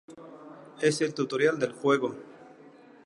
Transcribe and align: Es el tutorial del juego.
Es 0.81 0.99
el 1.01 1.13
tutorial 1.13 1.59
del 1.59 1.73
juego. 1.73 2.15